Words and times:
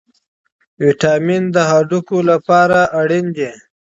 ویټامن 0.83 1.43
ډي 1.45 1.51
د 1.55 1.57
هډوکو 1.69 2.17
لپاره 2.31 2.79
اړین 2.99 3.25
دی. 3.37 3.51